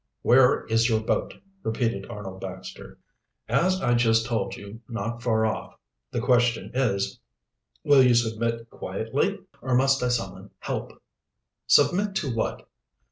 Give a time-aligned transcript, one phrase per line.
[0.23, 2.97] "Where is your boat?" repeated Arnold Baxter.
[3.47, 5.77] "As I just told you, not far off.
[6.09, 7.19] The question is,
[7.83, 10.99] will you submit quietly, or must I summon help?"
[11.67, 12.67] "Submit to what?"